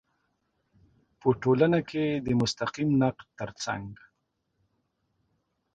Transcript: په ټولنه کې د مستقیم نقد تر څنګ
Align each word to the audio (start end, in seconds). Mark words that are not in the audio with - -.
په 1.19 1.27
ټولنه 1.41 1.79
کې 1.89 2.05
د 2.25 2.27
مستقیم 2.39 2.89
نقد 3.01 3.27
تر 3.39 3.49
څنګ 3.63 3.89